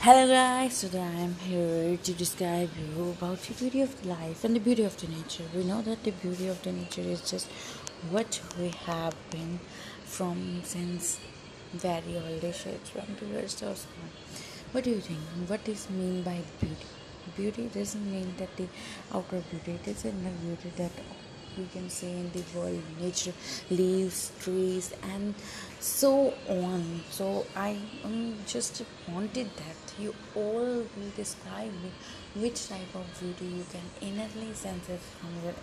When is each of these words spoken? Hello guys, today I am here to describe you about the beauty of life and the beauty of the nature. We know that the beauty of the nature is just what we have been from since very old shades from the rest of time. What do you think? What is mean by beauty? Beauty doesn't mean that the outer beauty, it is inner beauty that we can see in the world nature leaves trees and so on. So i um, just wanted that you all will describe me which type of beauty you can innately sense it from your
Hello 0.00 0.28
guys, 0.28 0.80
today 0.80 1.00
I 1.00 1.22
am 1.22 1.34
here 1.34 1.96
to 1.96 2.12
describe 2.12 2.70
you 2.78 3.16
about 3.18 3.40
the 3.42 3.52
beauty 3.54 3.80
of 3.80 4.06
life 4.06 4.44
and 4.44 4.54
the 4.54 4.60
beauty 4.60 4.84
of 4.84 4.96
the 4.96 5.08
nature. 5.08 5.42
We 5.52 5.64
know 5.64 5.82
that 5.82 6.04
the 6.04 6.12
beauty 6.12 6.46
of 6.46 6.62
the 6.62 6.70
nature 6.70 7.00
is 7.00 7.28
just 7.28 7.48
what 8.08 8.40
we 8.56 8.68
have 8.86 9.16
been 9.32 9.58
from 10.04 10.62
since 10.62 11.18
very 11.74 12.14
old 12.16 12.54
shades 12.54 12.90
from 12.90 13.16
the 13.18 13.26
rest 13.40 13.60
of 13.62 13.76
time. 13.76 14.12
What 14.70 14.84
do 14.84 14.90
you 14.90 15.00
think? 15.00 15.18
What 15.48 15.68
is 15.68 15.90
mean 15.90 16.22
by 16.22 16.42
beauty? 16.60 16.86
Beauty 17.36 17.68
doesn't 17.74 18.08
mean 18.08 18.34
that 18.38 18.56
the 18.56 18.68
outer 19.12 19.42
beauty, 19.50 19.80
it 19.82 19.88
is 19.88 20.04
inner 20.04 20.30
beauty 20.44 20.70
that 20.76 20.92
we 21.58 21.66
can 21.72 21.90
see 21.90 22.10
in 22.10 22.30
the 22.32 22.42
world 22.54 22.82
nature 23.00 23.32
leaves 23.70 24.32
trees 24.40 24.94
and 25.02 25.34
so 25.80 26.34
on. 26.48 27.02
So 27.10 27.46
i 27.56 27.76
um, 28.04 28.36
just 28.46 28.82
wanted 29.08 29.50
that 29.56 29.78
you 29.98 30.14
all 30.34 30.84
will 30.96 31.12
describe 31.16 31.72
me 31.82 31.90
which 32.36 32.68
type 32.68 32.94
of 32.94 33.06
beauty 33.20 33.46
you 33.46 33.64
can 33.72 33.86
innately 34.00 34.52
sense 34.54 34.88
it 34.88 35.00
from 35.20 35.30
your 35.44 35.54